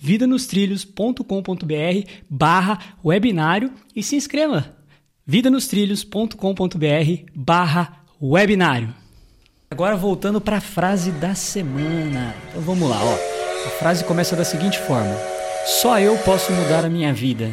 [0.00, 4.74] vidanostrilhos.com.br barra webinário e se inscreva.
[5.26, 8.94] vidanostrilhos.com.br barra webinário.
[9.70, 12.34] Agora voltando para a frase da semana.
[12.48, 13.14] Então vamos lá, ó.
[13.66, 15.14] A frase começa da seguinte forma:
[15.66, 17.52] Só eu posso mudar a minha vida.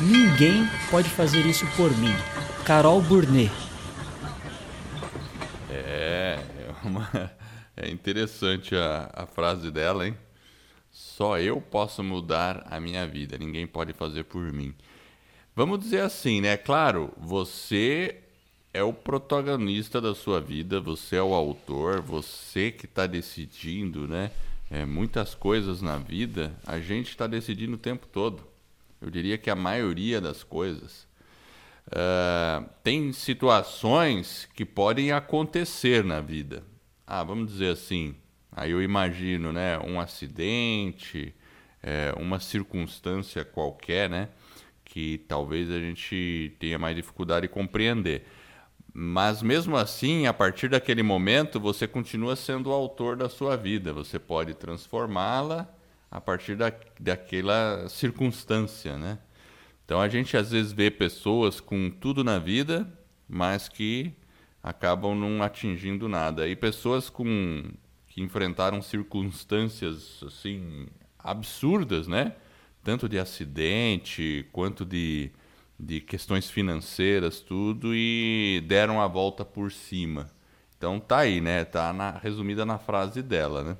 [0.00, 2.14] Ninguém pode fazer isso por mim.
[2.64, 3.50] Carol Burnet.
[5.70, 7.10] É, é, uma,
[7.76, 10.16] é interessante a, a frase dela, hein?
[10.98, 14.74] Só eu posso mudar a minha vida, ninguém pode fazer por mim.
[15.54, 16.56] Vamos dizer assim, né?
[16.56, 18.16] Claro, você
[18.74, 24.32] é o protagonista da sua vida, você é o autor, você que está decidindo, né?
[24.68, 28.42] É, muitas coisas na vida a gente está decidindo o tempo todo.
[29.00, 31.06] Eu diria que a maioria das coisas.
[31.86, 36.64] Uh, tem situações que podem acontecer na vida.
[37.06, 38.16] Ah, vamos dizer assim,
[38.58, 41.32] Aí eu imagino, né, um acidente,
[41.80, 44.28] é, uma circunstância qualquer, né,
[44.84, 48.26] que talvez a gente tenha mais dificuldade de compreender.
[48.92, 53.92] Mas mesmo assim, a partir daquele momento, você continua sendo o autor da sua vida.
[53.92, 55.68] Você pode transformá-la
[56.10, 59.18] a partir da, daquela circunstância, né?
[59.84, 62.92] Então a gente às vezes vê pessoas com tudo na vida,
[63.28, 64.12] mas que
[64.60, 66.48] acabam não atingindo nada.
[66.48, 67.70] E pessoas com
[68.18, 72.32] que enfrentaram circunstâncias assim absurdas, né?
[72.82, 75.30] Tanto de acidente quanto de,
[75.78, 80.30] de questões financeiras, tudo, e deram a volta por cima.
[80.76, 81.64] Então tá aí, né?
[81.64, 83.76] Tá na, resumida na frase dela, né?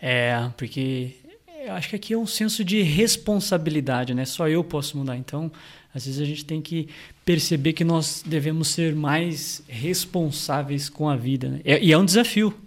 [0.00, 1.16] É, porque
[1.64, 4.24] eu acho que aqui é um senso de responsabilidade, né?
[4.24, 5.16] Só eu posso mudar.
[5.16, 5.50] Então,
[5.94, 6.88] às vezes a gente tem que
[7.24, 11.48] perceber que nós devemos ser mais responsáveis com a vida.
[11.48, 11.60] Né?
[11.64, 12.65] E é um desafio.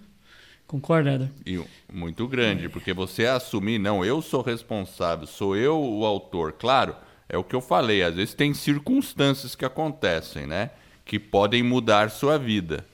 [0.70, 1.30] Concorda, Eder?
[1.48, 1.60] E
[1.92, 6.54] muito grande, porque você assumir, não, eu sou responsável, sou eu o autor.
[6.54, 6.96] Claro,
[7.28, 10.70] é o que eu falei, às vezes tem circunstâncias que acontecem, né?
[11.04, 12.86] Que podem mudar sua vida.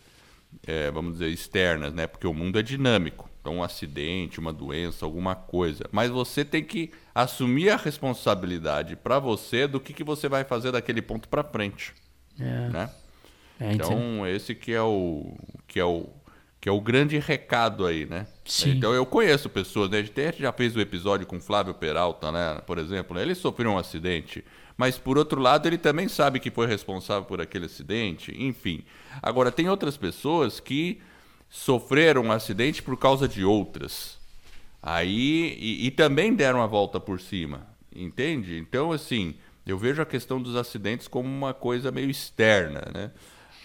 [0.66, 2.08] É, vamos dizer, externas, né?
[2.08, 3.30] Porque o mundo é dinâmico.
[3.42, 5.84] Então, um acidente, uma doença, alguma coisa.
[5.92, 10.72] Mas você tem que assumir a responsabilidade para você do que, que você vai fazer
[10.72, 11.94] daquele ponto para frente.
[12.40, 12.70] É.
[12.70, 12.90] Né?
[13.60, 15.36] É, então, esse que é o
[15.68, 16.08] que é o
[16.66, 18.26] que é o grande recado aí, né?
[18.44, 18.72] Sim.
[18.72, 20.00] Então eu conheço pessoas, né?
[20.00, 22.60] A gente já fez o um episódio com Flávio Peralta, né?
[22.66, 23.22] Por exemplo, né?
[23.22, 24.44] ele sofreu um acidente,
[24.76, 28.84] mas por outro lado ele também sabe que foi responsável por aquele acidente, enfim.
[29.22, 31.00] Agora tem outras pessoas que
[31.48, 34.18] sofreram um acidente por causa de outras.
[34.82, 38.58] Aí, e, e também deram a volta por cima, entende?
[38.58, 39.36] Então, assim,
[39.68, 43.12] eu vejo a questão dos acidentes como uma coisa meio externa, né?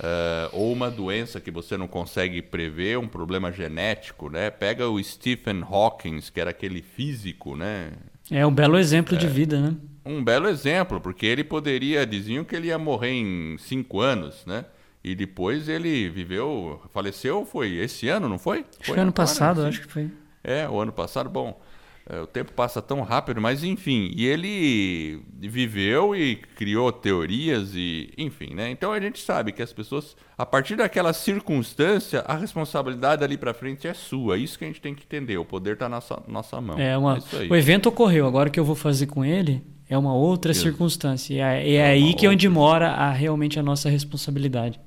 [0.00, 4.50] Uh, ou uma doença que você não consegue prever, um problema genético, né?
[4.50, 7.92] Pega o Stephen Hawking, que era aquele físico, né?
[8.30, 9.76] É um belo exemplo é, de vida, né?
[10.02, 14.64] Um belo exemplo, porque ele poderia, diziam que ele ia morrer em cinco anos, né?
[15.04, 18.64] E depois ele viveu, faleceu, foi esse ano, não foi?
[18.80, 20.10] Acho foi ano passado, acho que foi.
[20.42, 21.60] É, o ano passado, bom.
[22.08, 28.12] É, o tempo passa tão rápido, mas enfim, e ele viveu e criou teorias e,
[28.18, 28.70] enfim, né?
[28.70, 33.54] Então a gente sabe que as pessoas, a partir daquela circunstância, a responsabilidade ali para
[33.54, 34.38] frente é sua.
[34.38, 35.38] Isso que a gente tem que entender.
[35.38, 36.78] O poder está na nossa, nossa mão.
[36.78, 38.26] É uma, é o evento ocorreu.
[38.26, 40.62] Agora o que eu vou fazer com ele é uma outra Isso.
[40.62, 41.34] circunstância.
[41.34, 44.80] E é, é, é aí que é onde mora a, realmente a nossa responsabilidade.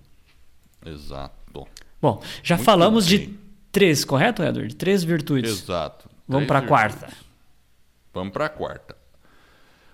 [0.86, 1.68] Exato.
[2.02, 3.20] Bom, já Muito falamos bem.
[3.20, 3.34] de
[3.72, 4.76] três, correto, Edward?
[4.76, 5.64] Três virtudes.
[5.64, 6.10] Exato.
[6.28, 7.10] Vamos para a quarta.
[8.14, 8.96] Vamos para a quarta.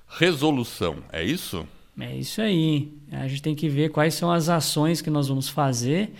[0.07, 1.67] Resolução, é isso?
[1.99, 2.93] É isso aí.
[3.11, 6.13] A gente tem que ver quais são as ações que nós vamos fazer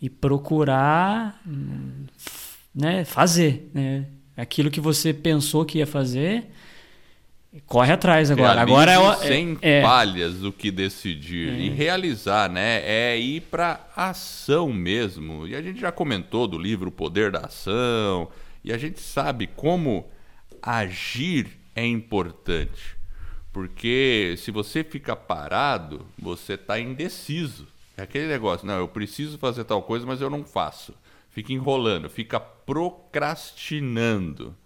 [0.00, 1.42] e procurar
[2.74, 3.70] né, fazer.
[3.72, 4.06] Né?
[4.36, 6.46] Aquilo que você pensou que ia fazer,
[7.66, 8.60] corre atrás agora.
[8.60, 11.58] agora é, sem é, falhas o que decidir é.
[11.58, 12.82] e realizar, né?
[12.84, 15.46] É ir para ação mesmo.
[15.46, 18.28] E a gente já comentou do livro O Poder da Ação
[18.64, 20.08] e a gente sabe como
[20.62, 22.96] agir é importante.
[23.52, 27.68] Porque se você fica parado, você está indeciso.
[27.96, 30.94] É aquele negócio, não, eu preciso fazer tal coisa, mas eu não faço.
[31.30, 34.56] Fica enrolando, fica procrastinando.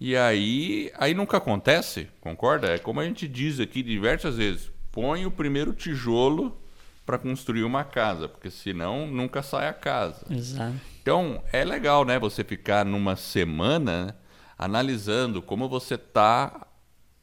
[0.00, 2.68] E aí, aí nunca acontece, concorda?
[2.68, 6.56] É como a gente diz aqui diversas vezes: põe o primeiro tijolo
[7.04, 10.26] para construir uma casa, porque senão nunca sai a casa.
[10.30, 10.93] Exato.
[11.04, 14.16] Então, é legal, né, você ficar numa semana
[14.58, 16.66] analisando como você está.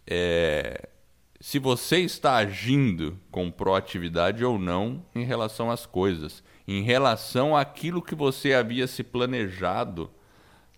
[0.06, 0.88] É,
[1.40, 8.04] se você está agindo com proatividade ou não em relação às coisas, em relação àquilo
[8.04, 10.12] que você havia se planejado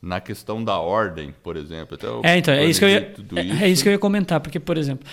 [0.01, 1.97] na questão da ordem, por exemplo.
[1.99, 4.39] Então, é, então, é isso, que eu ia, é, é, isso que eu ia comentar,
[4.39, 5.05] porque, por exemplo,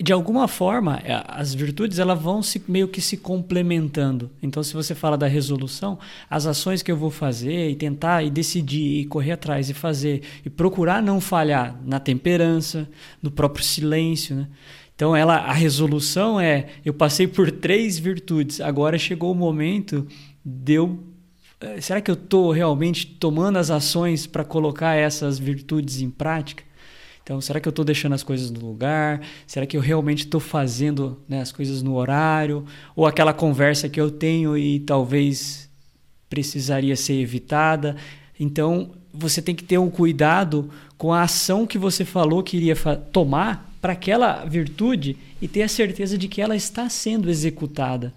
[0.00, 4.30] de alguma forma, é, as virtudes elas vão se, meio que se complementando.
[4.40, 5.98] Então, se você fala da resolução,
[6.30, 10.22] as ações que eu vou fazer e tentar e decidir e correr atrás e fazer
[10.44, 12.88] e procurar não falhar na temperança,
[13.20, 14.48] no próprio silêncio, né?
[14.94, 20.06] Então, ela, a resolução é: eu passei por três virtudes, agora chegou o momento
[20.44, 20.98] de eu.
[21.60, 26.67] Eh, será que eu estou realmente tomando as ações para colocar essas virtudes em prática?
[27.28, 29.20] Então, será que eu estou deixando as coisas no lugar?
[29.46, 32.64] Será que eu realmente estou fazendo né, as coisas no horário?
[32.96, 35.68] Ou aquela conversa que eu tenho e talvez
[36.30, 37.96] precisaria ser evitada?
[38.40, 42.74] Então, você tem que ter um cuidado com a ação que você falou que iria
[43.12, 48.14] tomar para aquela virtude e ter a certeza de que ela está sendo executada.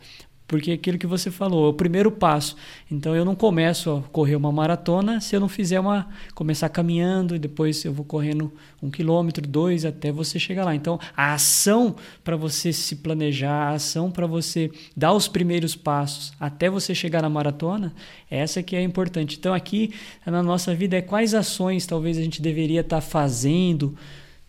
[0.51, 2.57] Porque aquilo que você falou, é o primeiro passo.
[2.91, 6.09] Então eu não começo a correr uma maratona se eu não fizer uma.
[6.35, 8.51] começar caminhando e depois eu vou correndo
[8.83, 10.75] um quilômetro, dois, até você chegar lá.
[10.75, 16.33] Então a ação para você se planejar, a ação para você dar os primeiros passos
[16.37, 17.93] até você chegar na maratona,
[18.29, 19.37] essa que é importante.
[19.39, 19.93] Então aqui
[20.25, 23.95] na nossa vida é quais ações talvez a gente deveria estar tá fazendo,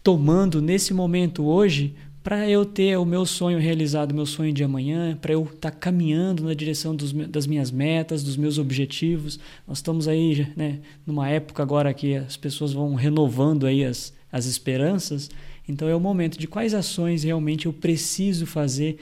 [0.03, 4.63] tomando nesse momento hoje para eu ter o meu sonho realizado, o meu sonho de
[4.63, 9.41] amanhã, para eu estar tá caminhando na direção dos, das minhas metas, dos meus objetivos.
[9.67, 14.47] Nós estamos aí né, numa época agora que as pessoas vão renovando aí as, as
[14.47, 15.31] esperanças.
[15.69, 18.99] Então é o momento de quais ações realmente eu preciso fazer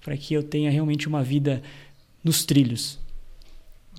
[0.00, 1.62] para que eu tenha realmente uma vida
[2.22, 2.98] nos trilhos.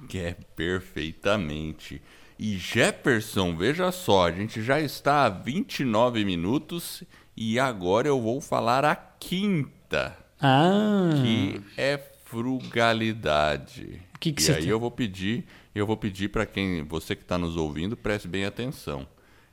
[0.10, 2.02] Que é perfeitamente.
[2.38, 7.04] E Jefferson, veja só, a gente já está a 29 minutos
[7.36, 10.16] e agora eu vou falar a quinta.
[10.40, 11.10] Ah.
[11.22, 14.02] Que é frugalidade.
[14.16, 14.70] O que, que e aí tem?
[14.70, 18.46] eu vou pedir, eu vou pedir para quem você que está nos ouvindo preste bem
[18.46, 19.08] atenção.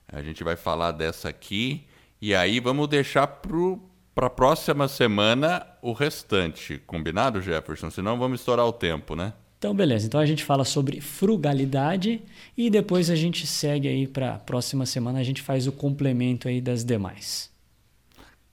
[0.09, 1.87] A gente vai falar dessa aqui
[2.21, 6.79] e aí vamos deixar para a próxima semana o restante.
[6.87, 7.91] Combinado, Jefferson?
[7.91, 9.33] Senão vamos estourar o tempo, né?
[9.59, 10.07] Então, beleza.
[10.07, 12.21] Então a gente fala sobre frugalidade
[12.57, 15.21] e depois a gente segue aí para a próxima semana.
[15.21, 17.52] A gente faz o complemento aí das demais.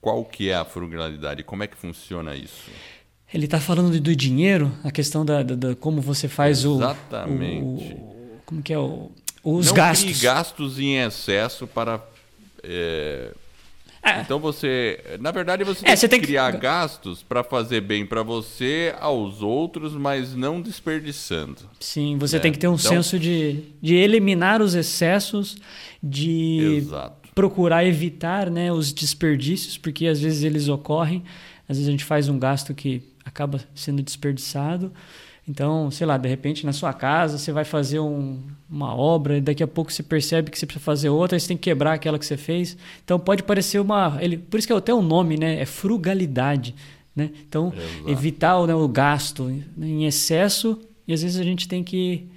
[0.00, 1.42] Qual que é a frugalidade?
[1.42, 2.70] Como é que funciona isso?
[3.32, 7.62] Ele está falando do dinheiro, a questão da, da, da como você faz Exatamente.
[7.62, 9.12] o, o, como que é o,
[9.44, 10.20] os Não gastos.
[10.20, 12.00] gastos em excesso para
[12.62, 13.32] é,
[14.02, 14.20] É.
[14.20, 16.58] Então você, na verdade, você tem, é, você que tem criar que...
[16.58, 21.58] gastos para fazer bem para você, aos outros, mas não desperdiçando.
[21.78, 22.42] Sim, você né?
[22.42, 22.90] tem que ter um então...
[22.90, 25.58] senso de, de eliminar os excessos,
[26.02, 27.19] de Exato.
[27.40, 31.22] Procurar evitar né, os desperdícios, porque às vezes eles ocorrem,
[31.66, 34.92] às vezes a gente faz um gasto que acaba sendo desperdiçado.
[35.48, 39.40] Então, sei lá, de repente na sua casa você vai fazer um, uma obra e
[39.40, 41.94] daqui a pouco você percebe que você precisa fazer outra, aí você tem que quebrar
[41.94, 42.76] aquela que você fez.
[43.02, 44.18] Então pode parecer uma.
[44.20, 45.62] Ele, por isso que é até o nome, né?
[45.62, 46.74] É frugalidade.
[47.16, 47.30] Né?
[47.48, 48.10] Então, Exato.
[48.10, 50.78] evitar né, o gasto em excesso
[51.08, 52.28] e às vezes a gente tem que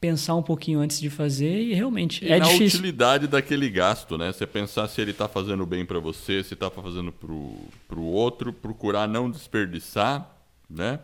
[0.00, 2.78] pensar um pouquinho antes de fazer e realmente e é na difícil.
[2.78, 4.32] utilidade daquele gasto, né?
[4.32, 8.52] Você pensar se ele está fazendo bem para você, se está fazendo para o outro,
[8.52, 10.30] procurar não desperdiçar,
[10.70, 11.00] né?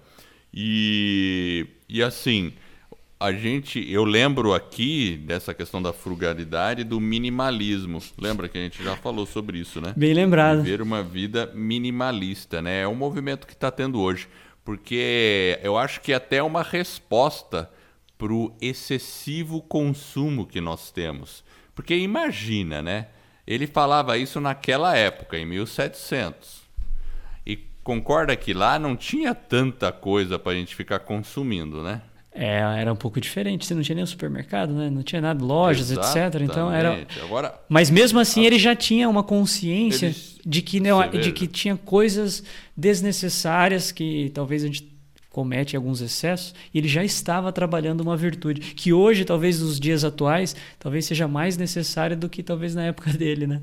[0.53, 2.53] E, e assim,
[3.19, 8.01] a gente, eu lembro aqui dessa questão da frugalidade do minimalismo.
[8.17, 9.93] Lembra que a gente já falou sobre isso, né?
[9.97, 10.63] Bem lembrado.
[10.63, 12.83] Viver uma vida minimalista, né?
[12.83, 14.29] É um movimento que está tendo hoje,
[14.65, 17.69] porque eu acho que é até uma resposta
[18.17, 21.45] para o excessivo consumo que nós temos.
[21.75, 23.09] Porque imagina, né?
[23.47, 26.65] Ele falava isso naquela época, em 1700
[27.85, 32.01] concorda que lá não tinha tanta coisa para a gente ficar consumindo, né?
[32.33, 33.65] É, era um pouco diferente.
[33.65, 34.91] Você não tinha nem supermercado, né?
[34.91, 36.37] Não tinha nada, lojas, Exatamente.
[36.37, 36.51] etc.
[36.51, 37.07] Então era.
[37.23, 38.47] Agora, Mas mesmo assim a...
[38.47, 40.41] ele já tinha uma consciência Eles...
[40.45, 42.43] de que não, de que tinha coisas
[42.77, 44.94] desnecessárias que talvez a gente
[45.35, 46.55] comete alguns excessos.
[46.73, 51.27] E ele já estava trabalhando uma virtude que hoje, talvez nos dias atuais, talvez seja
[51.27, 53.61] mais necessária do que talvez na época dele, né?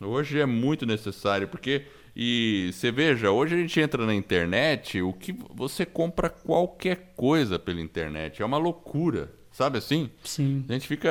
[0.00, 1.82] Hoje é muito necessário porque
[2.16, 7.58] e você veja, hoje a gente entra na internet, o que você compra qualquer coisa
[7.58, 8.40] pela internet.
[8.40, 10.08] É uma loucura, sabe assim?
[10.24, 10.64] Sim.
[10.68, 11.10] A gente fica.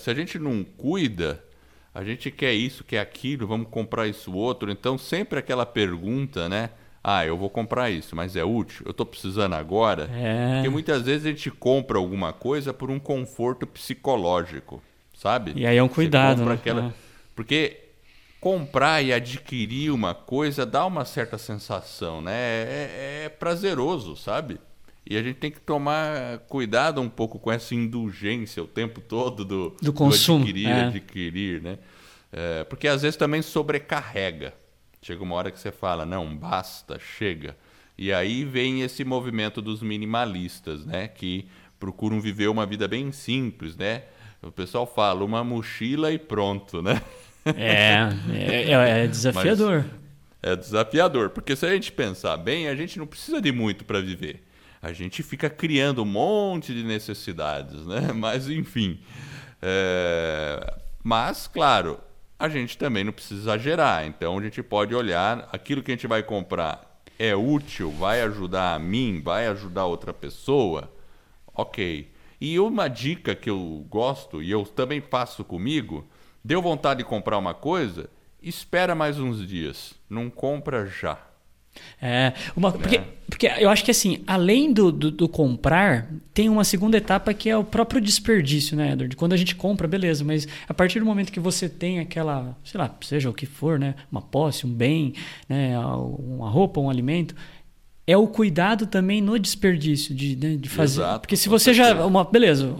[0.00, 1.44] Se a gente não cuida,
[1.94, 4.70] a gente quer isso, quer aquilo, vamos comprar isso outro.
[4.70, 6.70] Então sempre aquela pergunta, né?
[7.06, 8.86] Ah, eu vou comprar isso, mas é útil?
[8.86, 10.08] Eu estou precisando agora?
[10.10, 10.54] É.
[10.54, 14.82] Porque muitas vezes a gente compra alguma coisa por um conforto psicológico,
[15.14, 15.52] sabe?
[15.54, 16.42] E aí é um cuidado.
[16.42, 16.54] Né?
[16.54, 16.86] Aquela...
[16.86, 16.92] É.
[17.36, 17.78] Porque
[18.40, 22.32] comprar e adquirir uma coisa dá uma certa sensação, né?
[22.32, 24.58] É, é, prazeroso, sabe?
[25.06, 29.44] E a gente tem que tomar cuidado um pouco com essa indulgência o tempo todo
[29.44, 30.84] do, do consumo, do adquirir, é.
[30.84, 31.78] adquirir, né?
[32.32, 34.54] É, porque às vezes também sobrecarrega.
[35.04, 37.54] Chega uma hora que você fala, não, basta, chega.
[37.98, 41.08] E aí vem esse movimento dos minimalistas, né?
[41.08, 41.46] Que
[41.78, 44.04] procuram viver uma vida bem simples, né?
[44.40, 47.02] O pessoal fala, uma mochila e pronto, né?
[47.44, 49.84] É, é, é, é desafiador.
[49.84, 50.04] Mas
[50.42, 54.00] é desafiador, porque se a gente pensar bem, a gente não precisa de muito para
[54.00, 54.42] viver.
[54.80, 58.10] A gente fica criando um monte de necessidades, né?
[58.16, 58.98] Mas, enfim.
[59.60, 60.78] É...
[61.02, 62.00] Mas, claro,
[62.38, 64.06] a gente também não precisa exagerar.
[64.06, 68.74] Então, a gente pode olhar aquilo que a gente vai comprar é útil, vai ajudar
[68.74, 70.92] a mim, vai ajudar outra pessoa.
[71.54, 72.12] Ok.
[72.40, 76.08] E uma dica que eu gosto, e eu também faço comigo,
[76.46, 78.10] Deu vontade de comprar uma coisa?
[78.42, 79.94] Espera mais uns dias.
[80.10, 81.18] Não compra já.
[82.00, 82.72] É, uma, é.
[82.72, 87.32] porque, porque eu acho que assim, além do, do, do, comprar, tem uma segunda etapa
[87.32, 89.16] que é o próprio desperdício, né, Edward?
[89.16, 92.78] Quando a gente compra, beleza, mas a partir do momento que você tem aquela, sei
[92.78, 95.14] lá, seja o que for, né, uma posse, um bem,
[95.48, 97.34] né, uma roupa, um alimento,
[98.06, 101.00] é o cuidado também no desperdício, de, né, de fazer.
[101.00, 102.04] Exato, porque se você já.
[102.04, 102.74] Uma, beleza,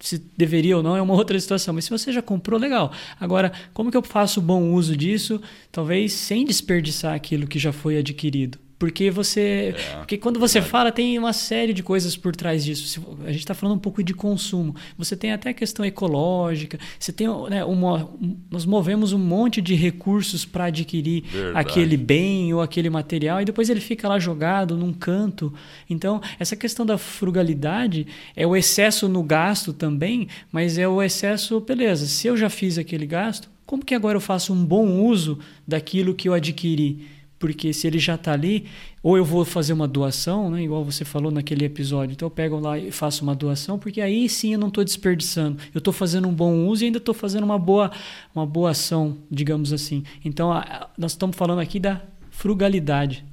[0.00, 2.92] se deveria ou não é uma outra situação, mas se você já comprou, legal.
[3.18, 5.40] Agora, como que eu faço bom uso disso,
[5.72, 8.58] talvez sem desperdiçar aquilo que já foi adquirido?
[8.78, 9.74] Porque você.
[9.76, 13.04] É, porque quando você fala, tem uma série de coisas por trás disso.
[13.24, 14.74] A gente está falando um pouco de consumo.
[14.96, 16.78] Você tem até a questão ecológica.
[16.98, 17.26] Você tem.
[17.50, 18.08] Né, uma,
[18.48, 21.58] nós movemos um monte de recursos para adquirir verdade.
[21.58, 25.52] aquele bem ou aquele material e depois ele fica lá jogado num canto.
[25.90, 28.06] Então, essa questão da frugalidade
[28.36, 32.78] é o excesso no gasto também, mas é o excesso, beleza, se eu já fiz
[32.78, 37.17] aquele gasto, como que agora eu faço um bom uso daquilo que eu adquiri?
[37.38, 38.66] Porque se ele já está ali,
[39.02, 42.58] ou eu vou fazer uma doação, né, igual você falou naquele episódio, então eu pego
[42.58, 46.26] lá e faço uma doação, porque aí sim eu não estou desperdiçando, eu estou fazendo
[46.28, 47.90] um bom uso e ainda estou fazendo uma boa,
[48.34, 50.02] uma boa ação, digamos assim.
[50.24, 53.24] Então a, nós estamos falando aqui da frugalidade.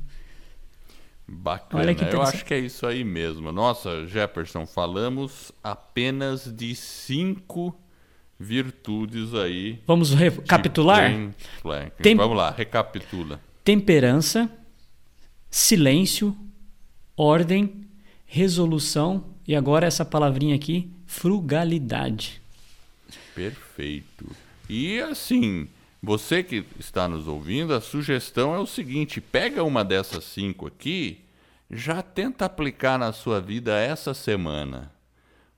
[1.27, 3.51] Bacana, eu acho que é isso aí mesmo.
[3.51, 7.75] Nossa, Jefferson, falamos apenas de cinco
[8.39, 9.79] virtudes aí.
[9.87, 11.11] Vamos recapitular?
[11.99, 12.15] Tem...
[12.15, 14.47] Vamos lá, recapitula temperança,
[15.49, 16.37] silêncio,
[17.17, 17.87] ordem,
[18.23, 22.41] resolução e agora essa palavrinha aqui, frugalidade.
[23.33, 24.27] Perfeito.
[24.69, 25.67] E assim,
[26.01, 31.21] Você que está nos ouvindo, a sugestão é o seguinte: pega uma dessas cinco aqui,
[31.71, 34.93] já tenta aplicar na sua vida essa semana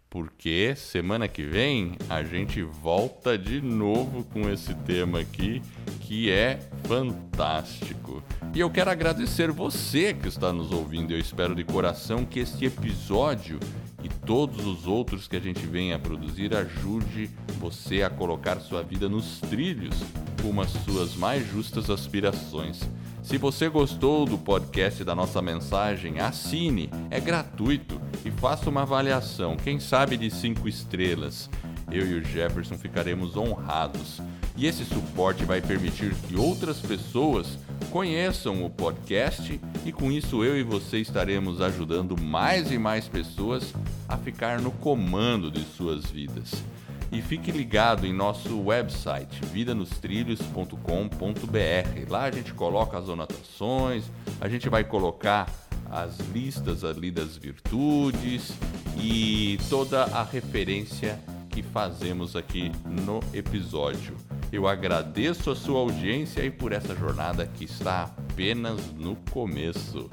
[0.09, 5.61] porque semana que vem a gente volta de novo com esse tema aqui
[6.07, 8.23] que é fantástico.
[8.55, 11.11] E eu quero agradecer você que está nos ouvindo.
[11.11, 13.59] Eu espero de coração que este episódio
[14.01, 17.29] e todos os outros que a gente vem a produzir ajude
[17.59, 19.95] você a colocar sua vida nos trilhos
[20.41, 22.79] com as suas mais justas aspirações.
[23.21, 29.57] Se você gostou do podcast da nossa mensagem, assine, é gratuito e faça uma avaliação,
[29.57, 31.49] quem sabe de cinco estrelas.
[31.91, 34.21] Eu e o Jefferson ficaremos honrados.
[34.57, 37.59] E esse suporte vai permitir que outras pessoas
[37.91, 43.71] conheçam o podcast e com isso eu e você estaremos ajudando mais e mais pessoas
[44.09, 46.63] a ficar no comando de suas vidas.
[47.11, 52.09] E fique ligado em nosso website vidanostrilhos.com.br.
[52.09, 54.05] Lá a gente coloca as anotações,
[54.41, 55.47] a gente vai colocar
[55.89, 58.51] as listas ali das virtudes
[58.99, 61.19] e toda a referência
[61.57, 64.15] que fazemos aqui no episódio.
[64.51, 70.07] Eu agradeço a sua audiência e por essa jornada que está apenas no começo.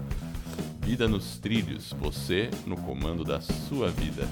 [0.80, 4.26] Vida nos trilhos, você no comando da sua vida.